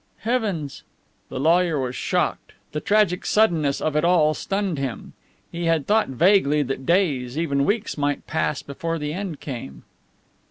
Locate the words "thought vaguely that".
5.85-6.87